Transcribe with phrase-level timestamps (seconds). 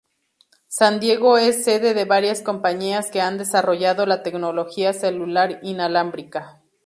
[0.67, 6.59] San Diego es sede de varias compañías que han desarrollado la tecnología celular inalámbrica.